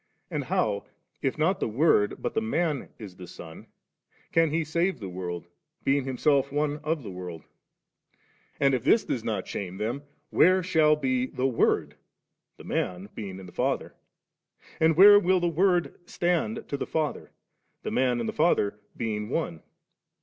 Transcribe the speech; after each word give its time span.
And 0.31 0.45
how, 0.45 0.87
if 1.21 1.37
not 1.37 1.59
the 1.59 1.67
Word 1.67 2.15
but 2.19 2.33
the 2.33 2.41
Man 2.41 2.89
is 2.97 3.15
the 3.17 3.27
Son, 3.27 3.67
can 4.31 4.49
He 4.49 4.63
save 4.63 4.97
the 4.99 5.07
world, 5.09 5.45
being 5.83 6.05
Himself 6.05 6.51
one 6.51 6.77
of 6.77 7.03
the 7.03 7.11
world? 7.11 7.43
And 8.59 8.73
if 8.73 8.83
this 8.83 9.03
does 9.03 9.23
not 9.23 9.47
shame 9.47 9.77
them, 9.77 10.01
where 10.31 10.63
shall 10.63 10.95
be 10.95 11.27
the 11.27 11.45
Word, 11.45 11.93
the 12.57 12.63
Man 12.63 13.09
being 13.13 13.37
in 13.39 13.45
the 13.45 13.51
Father? 13.51 13.93
And 14.79 14.97
where 14.97 15.19
will 15.19 15.39
the 15.39 15.47
Word 15.47 15.99
stand 16.09 16.67
to 16.67 16.77
the 16.77 16.87
Father, 16.87 17.29
the 17.83 17.91
Man 17.91 18.19
and 18.19 18.27
the 18.27 18.33
Father 18.33 18.79
being 18.97 19.29
One 19.29 19.61